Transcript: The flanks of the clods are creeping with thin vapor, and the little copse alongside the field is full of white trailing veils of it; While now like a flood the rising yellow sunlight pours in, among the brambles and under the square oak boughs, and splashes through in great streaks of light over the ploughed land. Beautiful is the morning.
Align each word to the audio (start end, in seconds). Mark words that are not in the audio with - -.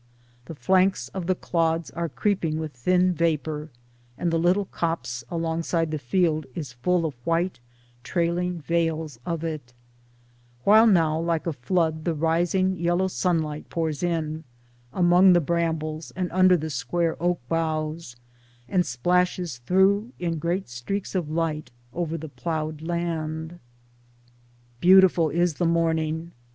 The 0.45 0.55
flanks 0.55 1.09
of 1.09 1.27
the 1.27 1.35
clods 1.35 1.91
are 1.91 2.09
creeping 2.09 2.57
with 2.57 2.73
thin 2.73 3.13
vapor, 3.13 3.69
and 4.17 4.31
the 4.31 4.39
little 4.39 4.65
copse 4.65 5.23
alongside 5.29 5.91
the 5.91 5.99
field 5.99 6.47
is 6.55 6.73
full 6.73 7.05
of 7.05 7.13
white 7.23 7.59
trailing 8.01 8.61
veils 8.63 9.19
of 9.27 9.43
it; 9.43 9.73
While 10.63 10.87
now 10.87 11.19
like 11.19 11.45
a 11.45 11.53
flood 11.53 12.03
the 12.03 12.15
rising 12.15 12.79
yellow 12.79 13.09
sunlight 13.09 13.69
pours 13.69 14.01
in, 14.01 14.43
among 14.91 15.33
the 15.33 15.39
brambles 15.39 16.11
and 16.15 16.31
under 16.31 16.57
the 16.57 16.71
square 16.71 17.15
oak 17.21 17.39
boughs, 17.47 18.15
and 18.67 18.83
splashes 18.87 19.59
through 19.67 20.13
in 20.17 20.39
great 20.39 20.67
streaks 20.67 21.13
of 21.13 21.29
light 21.29 21.69
over 21.93 22.17
the 22.17 22.27
ploughed 22.27 22.81
land. 22.81 23.59
Beautiful 24.79 25.29
is 25.29 25.53
the 25.59 25.65
morning. 25.65 26.31